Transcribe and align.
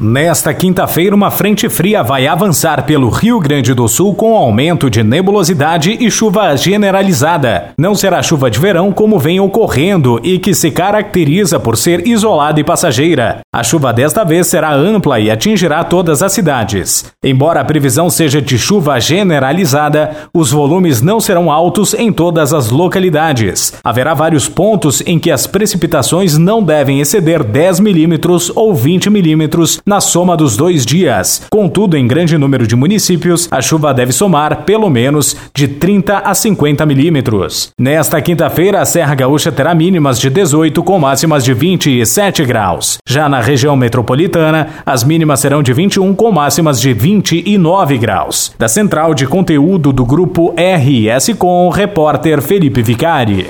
Nesta 0.00 0.54
quinta-feira, 0.54 1.12
uma 1.12 1.28
frente 1.28 1.68
fria 1.68 2.04
vai 2.04 2.24
avançar 2.28 2.84
pelo 2.86 3.08
Rio 3.08 3.40
Grande 3.40 3.74
do 3.74 3.88
Sul 3.88 4.14
com 4.14 4.36
aumento 4.36 4.88
de 4.88 5.02
nebulosidade 5.02 5.90
e 5.98 6.08
chuva 6.08 6.56
generalizada. 6.56 7.70
Não 7.76 7.96
será 7.96 8.22
chuva 8.22 8.48
de 8.48 8.60
verão 8.60 8.92
como 8.92 9.18
vem 9.18 9.40
ocorrendo 9.40 10.20
e 10.22 10.38
que 10.38 10.54
se 10.54 10.70
caracteriza 10.70 11.58
por 11.58 11.76
ser 11.76 12.06
isolada 12.06 12.60
e 12.60 12.64
passageira. 12.64 13.40
A 13.52 13.64
chuva 13.64 13.92
desta 13.92 14.22
vez 14.22 14.46
será 14.46 14.72
ampla 14.72 15.18
e 15.18 15.32
atingirá 15.32 15.82
todas 15.82 16.22
as 16.22 16.30
cidades. 16.30 17.12
Embora 17.24 17.60
a 17.60 17.64
previsão 17.64 18.08
seja 18.08 18.40
de 18.40 18.56
chuva 18.56 19.00
generalizada, 19.00 20.28
os 20.32 20.52
volumes 20.52 21.02
não 21.02 21.18
serão 21.18 21.50
altos 21.50 21.92
em 21.92 22.12
todas 22.12 22.54
as 22.54 22.70
localidades. 22.70 23.74
Haverá 23.82 24.14
vários 24.14 24.48
pontos 24.48 25.02
em 25.04 25.18
que 25.18 25.32
as 25.32 25.48
precipitações 25.48 26.38
não 26.38 26.62
devem 26.62 27.00
exceder 27.00 27.42
10 27.42 27.80
milímetros 27.80 28.52
ou 28.54 28.72
20 28.72 29.10
milímetros 29.10 29.80
na 29.88 30.00
soma 30.00 30.36
dos 30.36 30.54
dois 30.54 30.84
dias. 30.84 31.46
Contudo, 31.50 31.96
em 31.96 32.06
grande 32.06 32.36
número 32.36 32.66
de 32.66 32.76
municípios, 32.76 33.48
a 33.50 33.62
chuva 33.62 33.94
deve 33.94 34.12
somar 34.12 34.64
pelo 34.64 34.90
menos 34.90 35.34
de 35.54 35.66
30 35.66 36.18
a 36.18 36.34
50 36.34 36.84
milímetros. 36.84 37.70
Nesta 37.80 38.20
quinta-feira, 38.20 38.82
a 38.82 38.84
Serra 38.84 39.14
Gaúcha 39.14 39.50
terá 39.50 39.74
mínimas 39.74 40.20
de 40.20 40.28
18 40.28 40.82
com 40.82 40.98
máximas 40.98 41.42
de 41.42 41.54
27 41.54 42.44
graus. 42.44 42.98
Já 43.08 43.30
na 43.30 43.40
região 43.40 43.74
metropolitana, 43.74 44.68
as 44.84 45.02
mínimas 45.02 45.40
serão 45.40 45.62
de 45.62 45.72
21 45.72 46.14
com 46.14 46.30
máximas 46.30 46.78
de 46.78 46.92
29 46.92 47.96
graus. 47.96 48.52
Da 48.58 48.68
central 48.68 49.14
de 49.14 49.26
conteúdo 49.26 49.90
do 49.90 50.04
grupo 50.04 50.54
RS 50.58 51.34
com 51.38 51.70
repórter 51.70 52.42
Felipe 52.42 52.82
Vicari. 52.82 53.46